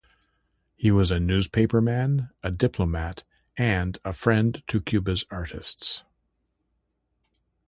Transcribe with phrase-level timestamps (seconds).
[0.75, 3.23] He was a newspaperman, a diplomat,
[3.55, 6.03] and a friend to Cuba's artists.